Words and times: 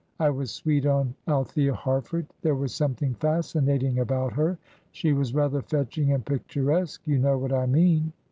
I 0.19 0.31
was 0.31 0.49
sweet 0.49 0.87
on 0.87 1.13
Althea 1.27 1.75
Harford 1.75 2.25
there 2.41 2.55
was 2.55 2.73
something 2.73 3.13
fascinating 3.13 3.99
about 3.99 4.33
her; 4.33 4.57
she 4.91 5.13
was 5.13 5.35
rather 5.35 5.61
fetching 5.61 6.11
and 6.11 6.25
picturesque 6.25 7.01
you 7.05 7.19
know 7.19 7.37
what 7.37 7.53
I 7.53 7.67
mean. 7.67 8.11